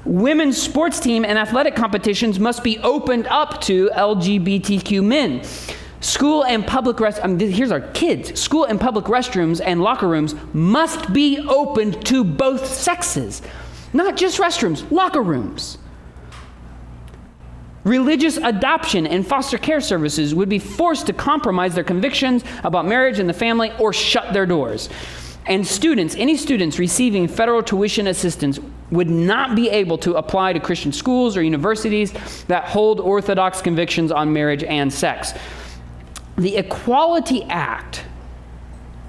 [0.05, 5.43] Women's sports team and athletic competitions must be opened up to lgbtq men.
[5.99, 8.39] School and public rest I mean, here's our kids.
[8.39, 13.41] School and public restrooms and locker rooms must be opened to both sexes
[13.93, 15.77] not just restrooms locker rooms
[17.87, 23.17] Religious adoption and foster care services would be forced to compromise their convictions about marriage
[23.17, 24.89] and the family or shut their doors.
[25.45, 28.59] And students, any students receiving federal tuition assistance,
[28.91, 32.11] would not be able to apply to Christian schools or universities
[32.49, 35.33] that hold orthodox convictions on marriage and sex.
[36.37, 38.03] The Equality Act,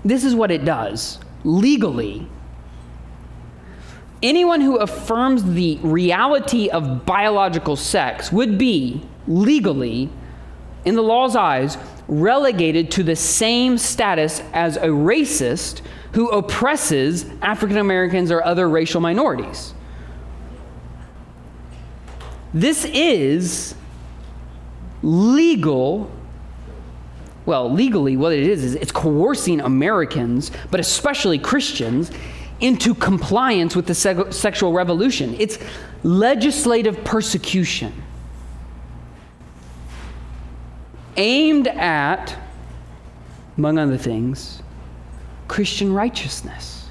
[0.05, 2.29] this is what it does legally
[4.23, 10.11] anyone who affirms the reality of biological sex would be legally,
[10.85, 11.79] in the law's eyes,
[12.09, 19.01] relegated to the same status as a racist who oppresses African Americans or other racial
[19.01, 19.75] minorities.
[22.55, 23.75] This is
[25.03, 26.11] legal.
[27.45, 32.11] Well, legally, what it is, is it's coercing Americans, but especially Christians,
[32.61, 35.35] into compliance with the se- sexual revolution.
[35.39, 35.59] It's
[36.03, 37.93] legislative persecution
[41.19, 42.37] aimed at,
[43.59, 44.63] among other things,
[45.49, 46.89] Christian righteousness.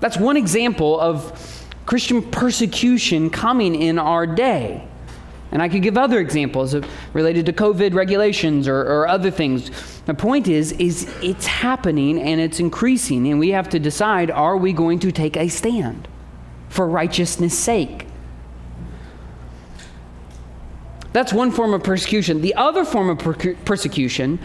[0.00, 4.86] That's one example of Christian persecution coming in our day.
[5.52, 9.70] And I could give other examples of, related to COVID regulations or, or other things.
[10.06, 14.56] The point is, is it's happening and it's increasing, and we have to decide: Are
[14.56, 16.08] we going to take a stand
[16.68, 18.06] for righteousness' sake?
[21.12, 22.40] That's one form of persecution.
[22.40, 24.38] The other form of per- persecution,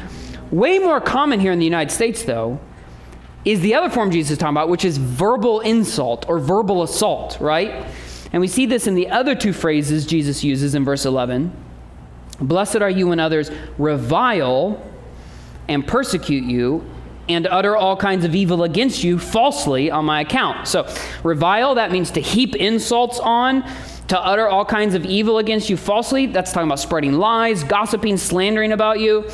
[0.52, 2.60] way more common here in the United States, though,
[3.46, 7.38] is the other form Jesus is talking about, which is verbal insult or verbal assault,
[7.40, 7.86] right?
[8.34, 11.56] And we see this in the other two phrases Jesus uses in verse 11
[12.42, 14.82] Blessed are you when others revile
[15.68, 16.86] and persecute you
[17.28, 20.68] and utter all kinds of evil against you falsely on my account.
[20.68, 20.88] So,
[21.24, 23.64] revile, that means to heap insults on,
[24.10, 26.28] to utter all kinds of evil against you falsely.
[26.28, 29.30] That's talking about spreading lies, gossiping, slandering about you.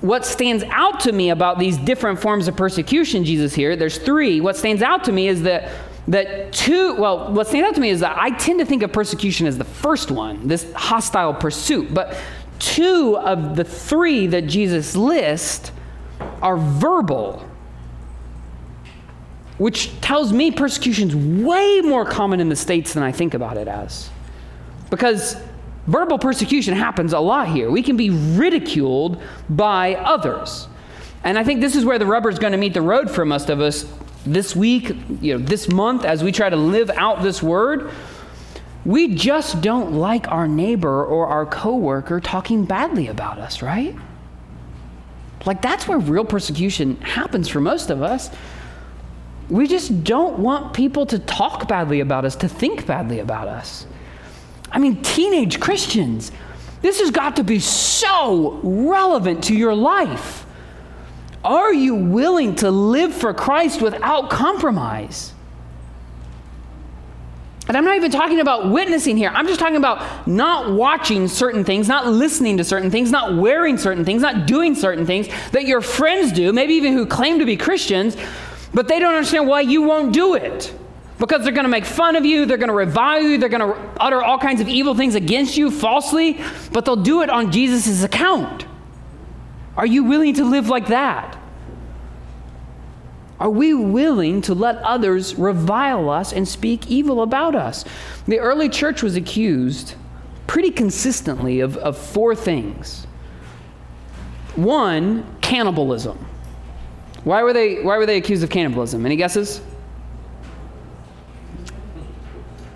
[0.00, 4.40] What stands out to me about these different forms of persecution, Jesus here, there's three.
[4.40, 5.70] What stands out to me is that
[6.08, 8.92] that two, well, what stands out to me is that I tend to think of
[8.92, 11.94] persecution as the first one, this hostile pursuit.
[11.94, 12.18] But
[12.60, 15.72] two of the three that Jesus lists
[16.40, 17.44] are verbal,
[19.58, 23.56] which tells me persecution is way more common in the States than I think about
[23.56, 24.10] it as.
[24.90, 25.36] Because
[25.86, 27.70] verbal persecution happens a lot here.
[27.70, 30.68] We can be ridiculed by others.
[31.24, 33.24] And I think this is where the rubber is going to meet the road for
[33.24, 33.84] most of us
[34.24, 37.90] this week, you know, this month, as we try to live out this word,
[38.84, 43.94] we just don't like our neighbor or our coworker talking badly about us, right?
[45.44, 48.30] Like that's where real persecution happens for most of us.
[49.48, 53.86] We just don't want people to talk badly about us, to think badly about us.
[54.70, 56.30] I mean, teenage Christians,
[56.82, 60.46] this has got to be so relevant to your life.
[61.44, 65.32] Are you willing to live for Christ without compromise?
[67.70, 69.30] And I'm not even talking about witnessing here.
[69.32, 73.78] I'm just talking about not watching certain things, not listening to certain things, not wearing
[73.78, 77.44] certain things, not doing certain things that your friends do, maybe even who claim to
[77.44, 78.16] be Christians,
[78.74, 80.74] but they don't understand why you won't do it.
[81.20, 83.60] Because they're going to make fun of you, they're going to revile you, they're going
[83.60, 86.40] to utter all kinds of evil things against you falsely,
[86.72, 88.66] but they'll do it on Jesus' account.
[89.76, 91.39] Are you willing to live like that?
[93.40, 97.86] Are we willing to let others revile us and speak evil about us?
[98.28, 99.94] The early church was accused
[100.46, 103.06] pretty consistently of, of four things.
[104.56, 106.18] One, cannibalism.
[107.24, 109.06] Why were, they, why were they accused of cannibalism?
[109.06, 109.62] Any guesses?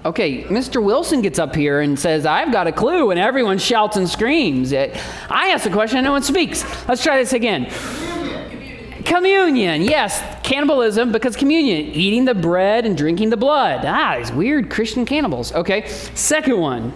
[0.06, 0.82] Okay, Mr.
[0.82, 4.72] Wilson gets up here and says, I've got a clue, and everyone shouts and screams.
[4.72, 4.98] Eh,
[5.30, 6.62] I ask a question and no one speaks.
[6.86, 7.66] Let's try this again.
[7.66, 9.02] Communion.
[9.04, 9.82] communion.
[9.82, 10.33] yes.
[10.44, 13.82] Cannibalism, because communion, eating the bread and drinking the blood.
[13.86, 15.54] Ah, these weird Christian cannibals.
[15.54, 16.92] Okay, second one,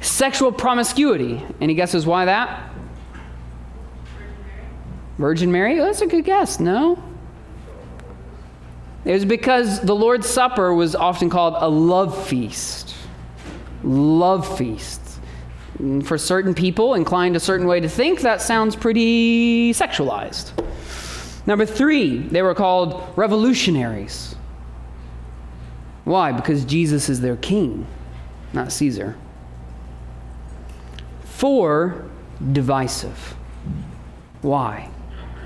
[0.00, 1.44] sexual promiscuity.
[1.60, 2.70] Any guesses why that?
[5.18, 5.80] Virgin Mary?
[5.80, 6.60] Oh, that's a good guess.
[6.60, 7.02] No?
[9.04, 12.94] It was because the Lord's Supper was often called a love feast.
[13.82, 15.00] Love feast.
[16.04, 20.52] for certain people inclined a certain way to think, that sounds pretty sexualized.
[21.50, 24.36] Number three, they were called revolutionaries.
[26.04, 26.30] Why?
[26.30, 27.88] Because Jesus is their king,
[28.52, 29.16] not Caesar.
[31.24, 32.04] Four,
[32.52, 33.34] divisive.
[34.42, 34.90] Why?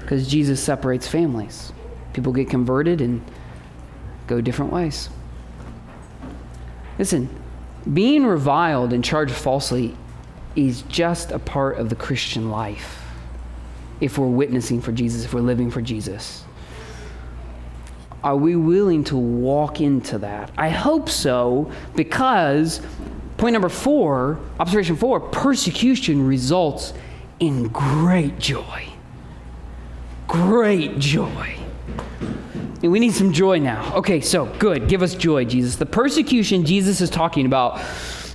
[0.00, 1.72] Because Jesus separates families.
[2.12, 3.24] People get converted and
[4.26, 5.08] go different ways.
[6.98, 7.30] Listen,
[7.90, 9.96] being reviled and charged falsely
[10.54, 13.03] is just a part of the Christian life
[14.04, 16.44] if we're witnessing for Jesus, if we're living for Jesus.
[18.22, 20.50] Are we willing to walk into that?
[20.58, 22.82] I hope so, because
[23.38, 26.92] point number four, observation four, persecution results
[27.40, 28.88] in great joy.
[30.28, 31.58] Great joy.
[32.82, 33.94] We need some joy now.
[33.96, 34.88] Okay, so good.
[34.88, 35.76] Give us joy, Jesus.
[35.76, 37.80] The persecution Jesus is talking about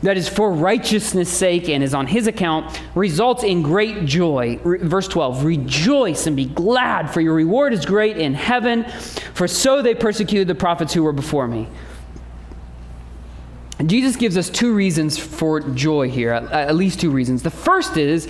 [0.01, 4.59] that is for righteousness' sake and is on his account results in great joy.
[4.63, 8.85] Re- verse 12 Rejoice and be glad, for your reward is great in heaven,
[9.33, 11.67] for so they persecuted the prophets who were before me.
[13.77, 17.43] And Jesus gives us two reasons for joy here, at, at least two reasons.
[17.43, 18.29] The first is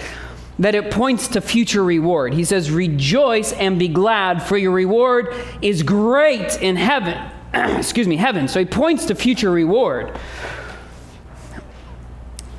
[0.60, 2.34] that it points to future reward.
[2.34, 7.18] He says, Rejoice and be glad, for your reward is great in heaven.
[7.54, 8.48] Excuse me, heaven.
[8.48, 10.18] So he points to future reward.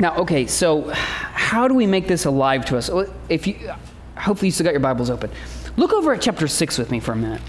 [0.01, 2.91] Now, okay, so how do we make this alive to us?
[3.29, 3.55] If you,
[4.17, 5.31] hopefully, you still got your Bibles open.
[5.77, 7.43] Look over at chapter 6 with me for a minute.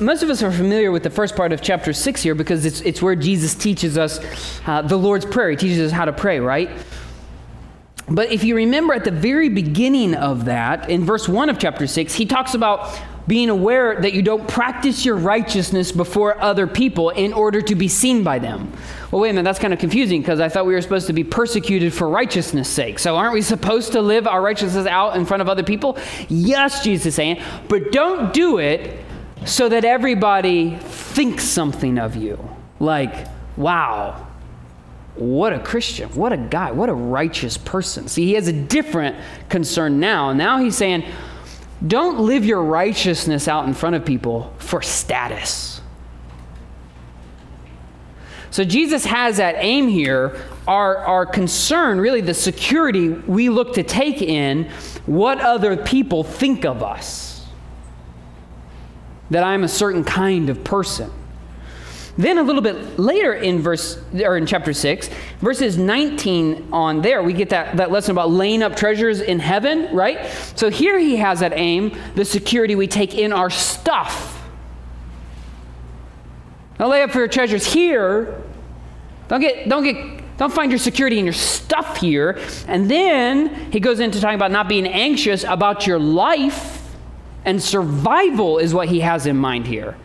[0.00, 2.80] most of us are familiar with the first part of chapter 6 here because it's,
[2.80, 4.18] it's where Jesus teaches us
[4.66, 5.50] uh, the Lord's Prayer.
[5.50, 6.70] He teaches us how to pray, right?
[8.08, 11.86] But if you remember at the very beginning of that, in verse 1 of chapter
[11.86, 12.98] 6, he talks about
[13.30, 17.86] being aware that you don't practice your righteousness before other people in order to be
[17.86, 18.72] seen by them.
[19.12, 21.12] Well, wait a minute, that's kind of confusing because I thought we were supposed to
[21.12, 22.98] be persecuted for righteousness' sake.
[22.98, 25.96] So aren't we supposed to live our righteousness out in front of other people?
[26.28, 28.98] Yes, Jesus is saying, but don't do it
[29.44, 32.36] so that everybody thinks something of you.
[32.80, 34.26] Like, wow,
[35.14, 38.08] what a Christian, what a guy, what a righteous person.
[38.08, 39.14] See, he has a different
[39.48, 40.32] concern now.
[40.32, 41.04] Now he's saying,
[41.86, 45.80] don't live your righteousness out in front of people for status.
[48.50, 50.36] So Jesus has that aim here.
[50.66, 54.70] Our, our concern, really, the security we look to take in
[55.06, 57.30] what other people think of us
[59.30, 61.10] that I'm a certain kind of person.
[62.18, 65.08] Then a little bit later in verse or in chapter 6,
[65.40, 69.94] verses 19 on there, we get that, that lesson about laying up treasures in heaven,
[69.94, 70.26] right?
[70.56, 74.36] So here he has that aim, the security we take in our stuff.
[76.78, 78.42] Don't lay up for your treasures here.
[79.28, 82.40] Don't get don't get don't find your security in your stuff here.
[82.66, 86.80] And then he goes into talking about not being anxious about your life
[87.44, 89.96] and survival is what he has in mind here.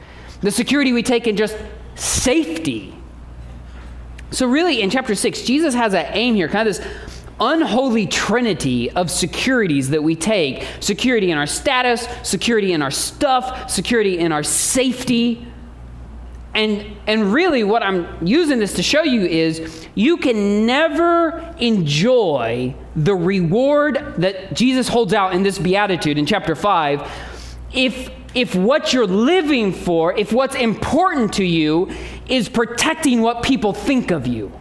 [0.41, 1.55] The security we take in just
[1.95, 2.93] safety.
[4.31, 6.87] So, really, in chapter 6, Jesus has an aim here, kind of this
[7.39, 13.69] unholy trinity of securities that we take security in our status, security in our stuff,
[13.69, 15.45] security in our safety.
[16.53, 22.73] And, and really, what I'm using this to show you is you can never enjoy
[22.95, 27.11] the reward that Jesus holds out in this beatitude in chapter 5
[27.73, 31.89] if, if what you're living for, if what's important to you
[32.27, 34.51] is protecting what people think of you.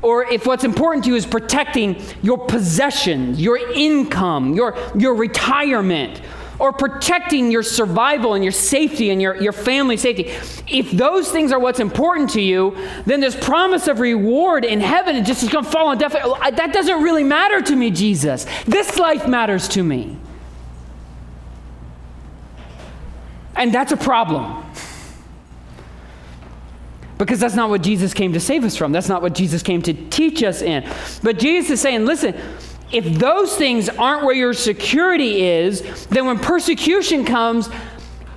[0.00, 6.20] Or if what's important to you is protecting your possessions, your income, your, your retirement,
[6.58, 10.24] or protecting your survival and your safety and your, your family safety.
[10.68, 15.16] If those things are what's important to you, then this promise of reward in heaven
[15.16, 16.12] is just going to fall on deaf.
[16.12, 18.46] That doesn't really matter to me, Jesus.
[18.66, 20.16] This life matters to me.
[23.56, 24.64] And that's a problem.
[27.16, 28.90] Because that's not what Jesus came to save us from.
[28.90, 30.84] That's not what Jesus came to teach us in.
[31.22, 32.34] But Jesus is saying, listen,
[32.90, 37.70] if those things aren't where your security is, then when persecution comes,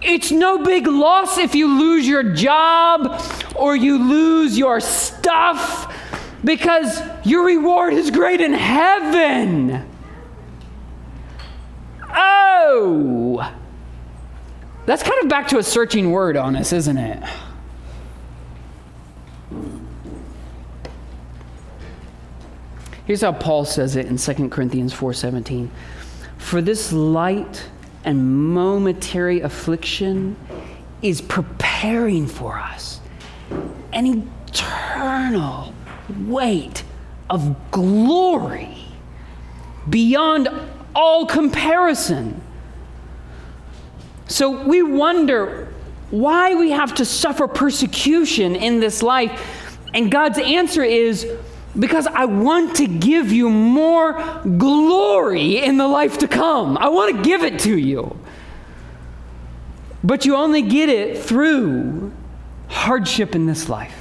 [0.02, 3.22] It's no big loss if you lose your job
[3.56, 5.94] or you lose your stuff
[6.44, 9.90] because your reward is great in heaven.
[12.10, 13.54] Oh!
[14.88, 17.22] That's kind of back to a searching word on us, isn't it?
[23.06, 25.70] Here's how Paul says it in 2 Corinthians 4:17.
[26.38, 27.66] For this light
[28.06, 30.38] and momentary affliction
[31.02, 33.02] is preparing for us
[33.92, 35.74] an eternal
[36.28, 36.86] weight
[37.30, 38.86] of glory
[39.90, 40.48] beyond
[40.96, 42.42] all comparison.
[44.28, 45.74] So we wonder
[46.12, 49.80] why we have to suffer persecution in this life.
[49.94, 51.30] And God's answer is
[51.78, 54.14] because I want to give you more
[54.58, 56.78] glory in the life to come.
[56.78, 58.18] I want to give it to you.
[60.04, 62.12] But you only get it through
[62.68, 63.96] hardship in this life.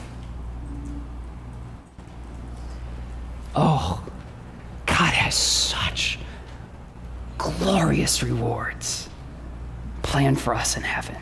[3.54, 4.04] Oh,
[4.86, 6.18] God has such
[7.38, 9.05] glorious rewards
[10.16, 11.14] planned for us in heaven.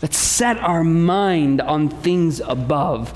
[0.00, 3.12] Let's set our mind on things above.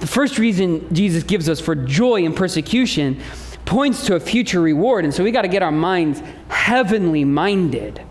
[0.00, 3.22] The first reason Jesus gives us for joy in persecution
[3.64, 5.06] points to a future reward.
[5.06, 8.02] And so we got to get our minds heavenly minded.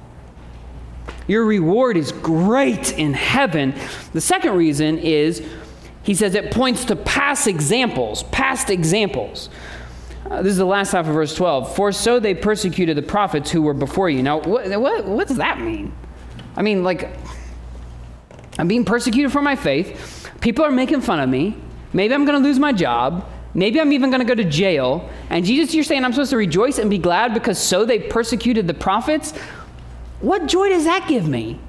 [1.27, 3.75] Your reward is great in heaven.
[4.13, 5.47] The second reason is
[6.01, 9.51] he says it points to past examples, past examples.
[10.29, 11.75] Uh, this is the last half of verse 12.
[11.75, 14.21] For so they persecuted the prophets who were before you.
[14.21, 15.93] Now, what, what, what does that mean?
[16.55, 17.09] I mean, like,
[18.59, 20.29] I'm being persecuted for my faith.
[20.41, 21.55] People are making fun of me.
[21.93, 23.29] Maybe I'm going to lose my job.
[23.53, 25.09] Maybe I'm even going to go to jail.
[25.29, 28.67] And Jesus, you're saying I'm supposed to rejoice and be glad because so they persecuted
[28.67, 29.31] the prophets?
[30.19, 31.59] What joy does that give me?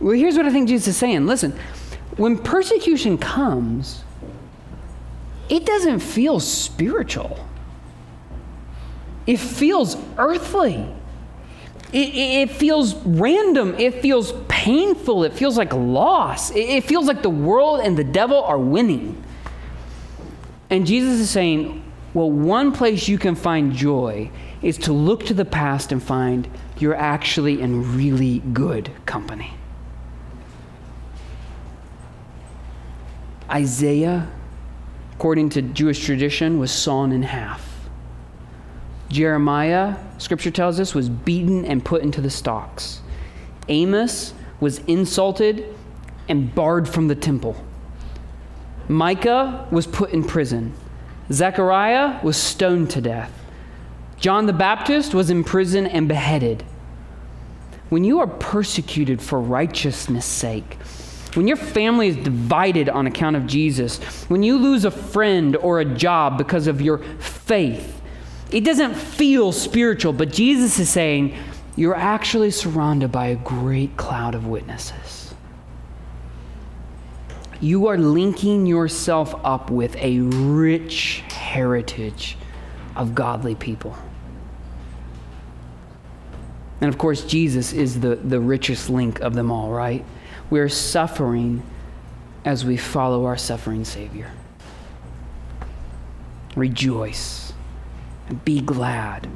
[0.00, 1.26] Well, here's what I think Jesus is saying.
[1.26, 1.58] Listen,
[2.16, 4.04] when persecution comes,
[5.48, 7.46] it doesn't feel spiritual,
[9.26, 10.94] it feels earthly.
[11.90, 13.74] It, it, feels random.
[13.76, 15.24] It feels painful.
[15.24, 16.50] It feels like loss.
[16.50, 19.24] It, it feels like the world and the devil are winning.
[20.68, 21.82] And Jesus is saying,
[22.12, 24.30] well, one place you can find joy
[24.60, 29.54] is to look to the past and find you're actually in really good company.
[33.50, 34.28] Isaiah,
[35.18, 37.88] according to Jewish tradition, was sawn in half.
[39.08, 43.00] Jeremiah, scripture tells us, was beaten and put into the stocks.
[43.68, 45.74] Amos was insulted
[46.28, 47.56] and barred from the temple.
[48.86, 50.72] Micah was put in prison.
[51.32, 53.32] Zechariah was stoned to death.
[54.20, 56.62] John the Baptist was in prison and beheaded.
[57.88, 60.78] When you are persecuted for righteousness' sake,
[61.34, 63.98] when your family is divided on account of Jesus,
[64.28, 68.00] when you lose a friend or a job because of your faith,
[68.50, 71.36] it doesn't feel spiritual, but Jesus is saying
[71.76, 75.34] you're actually surrounded by a great cloud of witnesses.
[77.60, 82.36] You are linking yourself up with a rich heritage
[82.96, 83.96] of godly people.
[86.80, 90.04] And of course, Jesus is the, the richest link of them all, right?
[90.50, 91.62] We're suffering
[92.44, 94.30] as we follow our suffering Savior.
[96.56, 97.52] Rejoice
[98.28, 99.28] and be glad,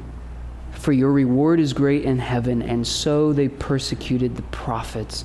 [0.71, 5.23] for your reward is great in heaven, and so they persecuted the prophets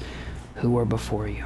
[0.57, 1.45] who were before you.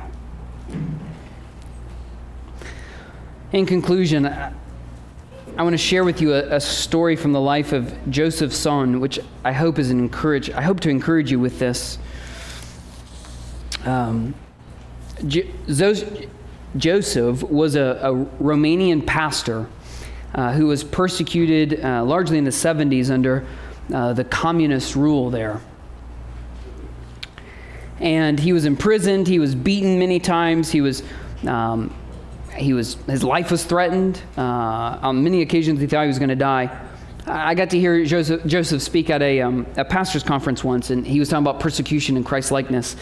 [3.53, 7.95] In conclusion, I want to share with you a, a, story from the life of
[8.11, 10.49] Joseph Tson, which I hope is an encourage.
[10.51, 11.99] I hope to encourage you with this.
[13.85, 14.35] Um,
[16.77, 19.69] Joseph was a, a Romanian pastor
[20.35, 23.47] uh, who was persecuted uh, largely in the 70s under
[23.93, 25.61] uh, the communist rule there.
[28.01, 31.03] And he was imprisoned, he was beaten many times, he was.
[31.47, 31.95] Um,
[32.57, 34.21] he was, his life was threatened.
[34.37, 36.87] Uh, on many occasions, he thought he was going to die.
[37.27, 41.07] I got to hear Joseph, Joseph speak at a, um, a pastor's conference once, and
[41.07, 42.95] he was talking about persecution and Christ likeness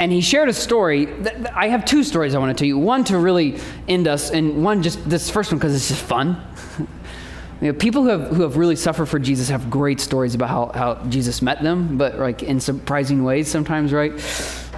[0.00, 1.08] and he shared a story.
[1.54, 2.78] I have two stories I want to tell you.
[2.78, 6.42] One to really end us, and one just this first one because it's just fun.
[7.60, 10.48] you know, people who have, who have really suffered for Jesus have great stories about
[10.48, 14.12] how, how Jesus met them, but like in surprising ways sometimes, right?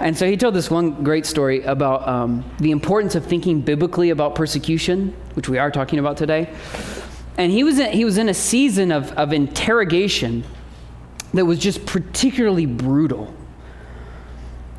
[0.01, 4.09] And so he told this one great story about um, the importance of thinking biblically
[4.09, 6.53] about persecution, which we are talking about today.
[7.37, 10.43] And he was in, he was in a season of, of interrogation
[11.33, 13.33] that was just particularly brutal.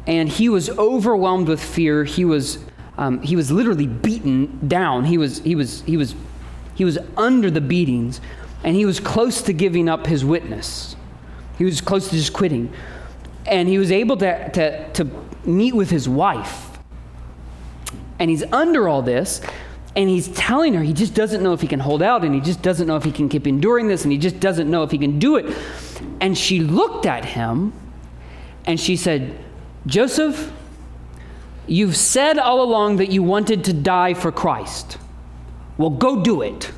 [0.07, 2.05] And he was overwhelmed with fear.
[2.05, 2.59] He was,
[2.99, 5.05] um, he was literally beaten down.
[5.05, 6.15] He was, he, was, he, was,
[6.75, 8.21] he was under the beatings,
[8.63, 10.97] and he was close to giving up his witness.
[11.57, 12.73] He was close to just quitting.
[13.47, 15.11] And he was able to, to, to
[15.45, 16.79] meet with his wife.
[18.19, 19.41] And he's under all this,
[19.97, 22.41] and he's telling her he just doesn't know if he can hold out, and he
[22.41, 24.91] just doesn't know if he can keep enduring this, and he just doesn't know if
[24.91, 25.57] he can do it.
[26.21, 27.73] And she looked at him
[28.67, 29.44] and she said,
[29.87, 30.53] Joseph,
[31.67, 34.99] you've said all along that you wanted to die for Christ.
[35.77, 36.71] Well, go do it.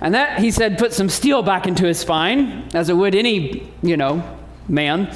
[0.00, 3.72] And that, he said, put some steel back into his spine, as it would any,
[3.84, 4.22] you know,
[4.68, 5.14] man.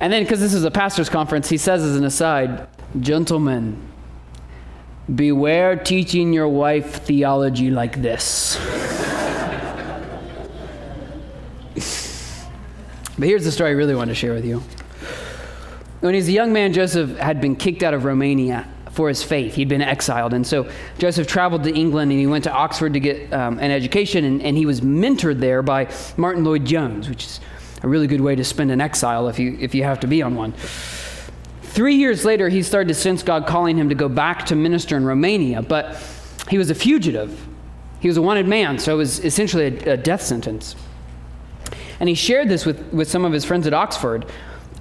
[0.00, 2.66] And then, because this is a pastor's conference, he says as an aside,
[2.98, 3.76] Gentlemen,
[5.14, 8.56] beware teaching your wife theology like this.
[13.18, 14.62] But here's the story I really want to share with you.
[16.00, 19.22] When he was a young man, Joseph had been kicked out of Romania for his
[19.22, 19.54] faith.
[19.54, 20.32] He'd been exiled.
[20.32, 23.70] And so Joseph traveled to England and he went to Oxford to get um, an
[23.72, 27.40] education, and, and he was mentored there by Martyn Lloyd-Jones, which is
[27.82, 30.22] a really good way to spend an exile if you, if you have to be
[30.22, 30.52] on one.
[31.62, 34.96] Three years later, he started to sense God calling him to go back to minister
[34.96, 36.00] in Romania, but
[36.48, 37.46] he was a fugitive.
[38.00, 40.76] He was a wanted man, so it was essentially a, a death sentence.
[42.00, 44.26] And he shared this with, with some of his friends at Oxford,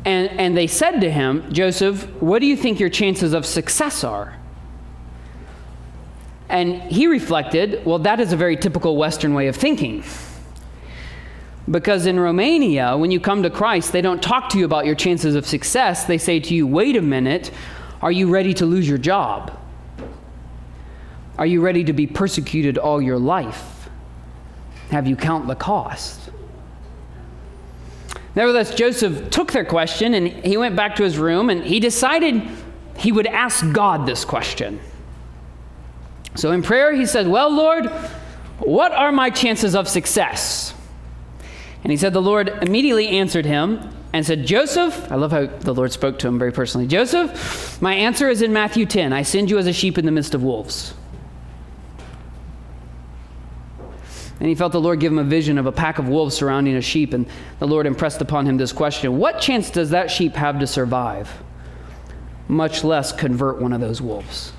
[0.05, 4.03] and, and they said to him, Joseph, what do you think your chances of success
[4.03, 4.37] are?
[6.49, 10.03] And he reflected, well, that is a very typical Western way of thinking.
[11.69, 14.95] Because in Romania, when you come to Christ, they don't talk to you about your
[14.95, 16.05] chances of success.
[16.05, 17.51] They say to you, wait a minute,
[18.01, 19.59] are you ready to lose your job?
[21.37, 23.89] Are you ready to be persecuted all your life?
[24.91, 26.26] Have you count the cost?
[28.37, 32.47] Nevertheless, Joseph took their question and he went back to his room and he decided
[32.95, 34.79] he would ask God this question.
[36.35, 37.87] So in prayer, he said, Well, Lord,
[38.59, 40.75] what are my chances of success?
[41.81, 45.73] And he said, The Lord immediately answered him and said, Joseph, I love how the
[45.73, 46.85] Lord spoke to him very personally.
[46.85, 50.11] Joseph, my answer is in Matthew 10 I send you as a sheep in the
[50.11, 50.93] midst of wolves.
[54.39, 56.75] And he felt the Lord give him a vision of a pack of wolves surrounding
[56.75, 57.13] a sheep.
[57.13, 57.25] And
[57.59, 61.31] the Lord impressed upon him this question What chance does that sheep have to survive,
[62.47, 64.53] much less convert one of those wolves?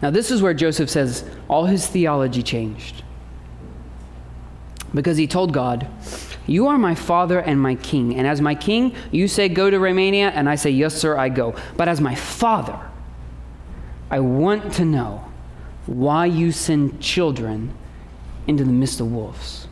[0.00, 3.04] Now, this is where Joseph says all his theology changed.
[4.94, 5.86] Because he told God,
[6.46, 8.16] You are my father and my king.
[8.16, 10.30] And as my king, you say, Go to Romania.
[10.30, 11.54] And I say, Yes, sir, I go.
[11.76, 12.80] But as my father,
[14.10, 15.29] I want to know
[15.90, 17.74] why you send children
[18.46, 19.66] into the midst of wolves.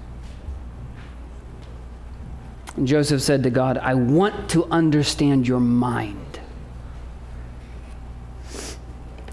[2.77, 6.41] And Joseph said to God, I want to understand your mind.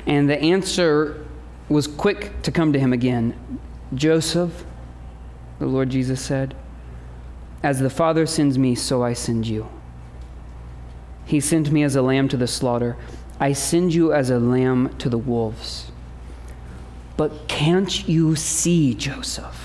[0.05, 1.25] And the answer
[1.69, 3.59] was quick to come to him again.
[3.95, 4.63] Joseph,
[5.57, 6.55] the Lord Jesus said,
[7.63, 9.67] as the Father sends me, so I send you.
[11.25, 12.95] He sent me as a lamb to the slaughter.
[13.39, 15.84] I send you as a lamb to the wolves.
[17.17, 19.61] But can't you see, Joseph?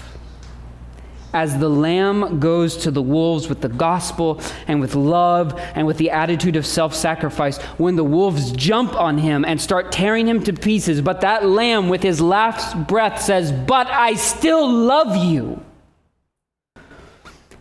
[1.33, 5.97] As the lamb goes to the wolves with the gospel and with love and with
[5.97, 10.43] the attitude of self sacrifice, when the wolves jump on him and start tearing him
[10.43, 15.65] to pieces, but that lamb with his last breath says, But I still love you.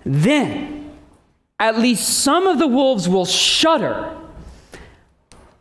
[0.04, 0.92] Then
[1.60, 4.18] at least some of the wolves will shudder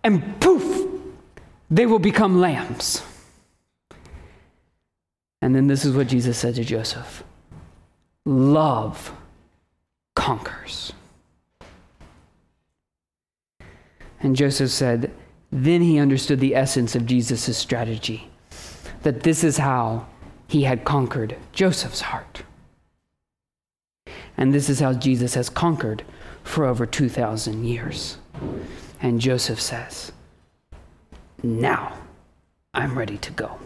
[0.02, 0.88] and poof,
[1.70, 3.02] they will become lambs.
[5.40, 7.24] And then this is what Jesus said to Joseph
[8.24, 9.12] love
[10.14, 10.92] conquers.
[14.20, 15.12] And Joseph said,
[15.50, 18.28] then he understood the essence of Jesus' strategy
[19.02, 20.06] that this is how
[20.46, 22.42] he had conquered Joseph's heart.
[24.36, 26.04] And this is how Jesus has conquered
[26.42, 28.18] for over 2,000 years.
[29.00, 30.12] And Joseph says,
[31.42, 31.96] Now
[32.74, 33.58] I'm ready to go.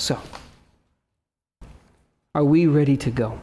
[0.00, 0.18] So,
[2.34, 3.38] are we ready to go?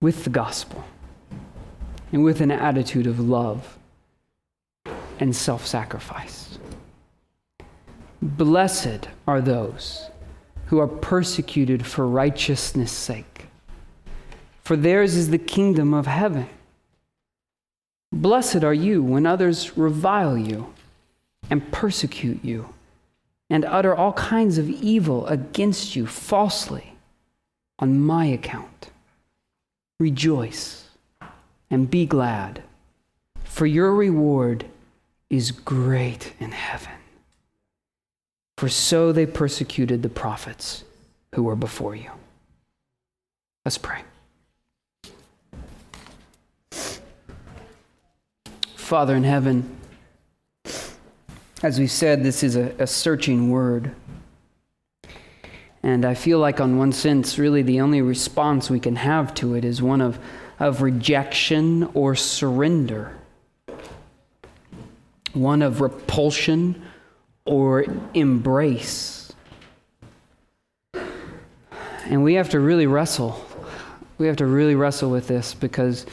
[0.00, 0.84] With the gospel
[2.12, 3.76] and with an attitude of love
[5.18, 6.60] and self sacrifice.
[8.22, 10.10] Blessed are those
[10.66, 13.46] who are persecuted for righteousness' sake,
[14.62, 16.48] for theirs is the kingdom of heaven.
[18.12, 20.72] Blessed are you when others revile you
[21.50, 22.72] and persecute you
[23.50, 26.94] and utter all kinds of evil against you falsely
[27.78, 28.90] on my account.
[29.98, 30.88] Rejoice
[31.70, 32.62] and be glad,
[33.44, 34.66] for your reward
[35.30, 36.92] is great in heaven.
[38.56, 40.84] For so they persecuted the prophets
[41.34, 42.10] who were before you.
[43.64, 44.02] Let's pray.
[48.74, 49.77] Father in heaven,
[51.62, 53.92] as we said, this is a, a, searching word.
[55.82, 59.54] And I feel like, on one sense, really the only response we can have to
[59.54, 60.18] it is one of,
[60.60, 63.16] of rejection or surrender,
[65.32, 66.82] one of repulsion
[67.44, 67.84] or
[68.14, 69.32] embrace.
[72.04, 73.44] And we have to really wrestle.
[74.16, 76.06] We have to really wrestle with this because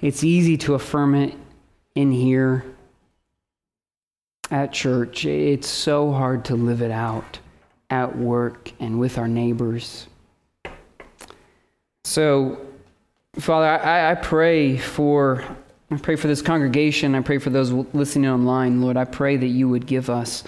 [0.00, 1.34] it's easy to affirm it
[1.94, 2.64] in here
[4.50, 5.24] at church.
[5.24, 7.38] It's so hard to live it out
[7.88, 10.06] at work and with our neighbors.
[12.04, 12.60] So,
[13.34, 15.44] Father, I, I pray for
[15.92, 17.16] I pray for this congregation.
[17.16, 18.96] I pray for those listening online, Lord.
[18.96, 20.44] I pray that you would give us,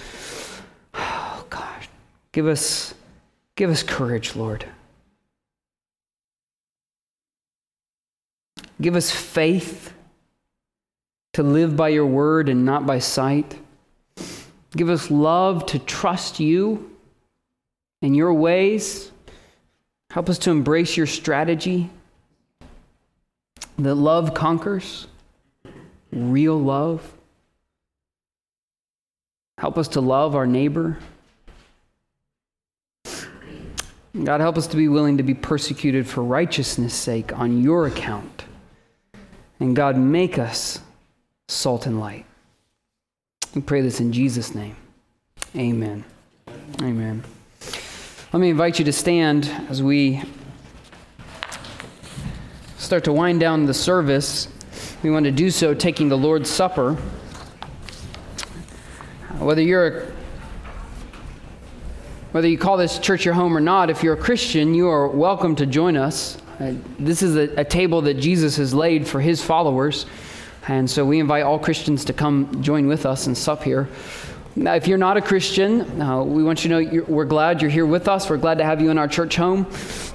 [0.94, 1.86] oh God,
[2.30, 2.94] give us,
[3.57, 4.64] give us courage, Lord.
[8.80, 9.92] Give us faith
[11.32, 13.59] to live by your word and not by sight.
[14.77, 16.91] Give us love to trust you
[18.01, 19.11] and your ways.
[20.11, 21.91] Help us to embrace your strategy
[23.79, 25.07] that love conquers,
[26.12, 27.12] real love.
[29.59, 30.99] Help us to love our neighbor.
[34.25, 38.45] God, help us to be willing to be persecuted for righteousness' sake on your account.
[39.59, 40.81] And God, make us
[41.49, 42.27] salt and light.
[43.55, 44.76] We pray this in Jesus' name.
[45.55, 46.05] Amen.
[46.80, 47.22] Amen.
[48.32, 50.22] Let me invite you to stand as we
[52.78, 54.48] start to wind down the service.
[55.03, 56.94] We want to do so taking the Lord's Supper.
[59.38, 60.12] Whether you're
[62.30, 65.07] whether you call this church your home or not, if you're a Christian, you are
[65.09, 66.38] welcome to join us.
[66.59, 70.07] Uh, this is a, a table that Jesus has laid for his followers.
[70.68, 73.88] And so we invite all Christians to come join with us and sup here.
[74.54, 77.70] Now, if you're not a Christian, uh, we want you to know we're glad you're
[77.70, 78.28] here with us.
[78.28, 79.66] We're glad to have you in our church home.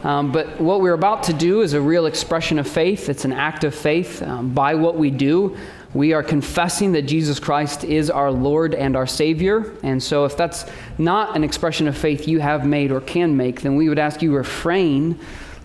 [0.04, 3.10] Um, but what we're about to do is a real expression of faith.
[3.10, 4.22] It's an act of faith.
[4.22, 5.58] Um, by what we do,
[5.96, 9.76] we are confessing that Jesus Christ is our Lord and our Savior.
[9.82, 10.66] And so, if that's
[11.00, 14.22] not an expression of faith you have made or can make, then we would ask
[14.22, 15.20] you refrain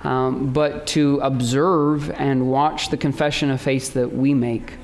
[0.04, 4.74] um, but to observe and watch the confession of faith that we make.